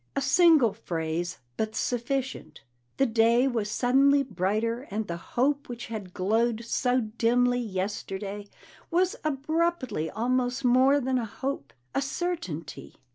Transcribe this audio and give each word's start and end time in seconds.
A 0.15 0.21
single 0.21 0.73
phrase, 0.73 1.37
but 1.57 1.75
sufficient. 1.75 2.61
The 2.97 3.05
day 3.05 3.47
was 3.47 3.69
suddenly 3.69 4.23
brighter, 4.23 4.87
and 4.89 5.05
the 5.05 5.15
hope 5.37 5.69
which 5.69 5.85
had 5.85 6.11
glowed 6.11 6.65
so 6.65 7.01
dimly 7.01 7.59
yesterday 7.59 8.47
was 8.89 9.15
abruptly 9.23 10.09
almost 10.09 10.65
more 10.65 10.99
than 10.99 11.19
a 11.19 11.25
hope 11.25 11.71
a 11.93 12.01
certainty. 12.01 12.95